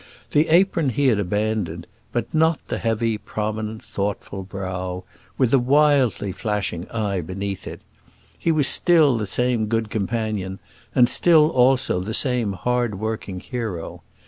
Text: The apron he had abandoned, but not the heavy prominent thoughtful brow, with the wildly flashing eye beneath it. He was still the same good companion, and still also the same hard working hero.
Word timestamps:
The 0.31 0.47
apron 0.49 0.89
he 0.89 1.09
had 1.09 1.19
abandoned, 1.19 1.85
but 2.11 2.33
not 2.33 2.59
the 2.69 2.79
heavy 2.79 3.19
prominent 3.19 3.85
thoughtful 3.85 4.41
brow, 4.41 5.03
with 5.37 5.51
the 5.51 5.59
wildly 5.59 6.31
flashing 6.31 6.89
eye 6.89 7.21
beneath 7.21 7.67
it. 7.67 7.81
He 8.39 8.51
was 8.51 8.67
still 8.67 9.15
the 9.15 9.27
same 9.27 9.67
good 9.67 9.91
companion, 9.91 10.57
and 10.95 11.07
still 11.07 11.49
also 11.49 11.99
the 11.99 12.15
same 12.15 12.53
hard 12.53 12.95
working 12.99 13.39
hero. 13.41 14.01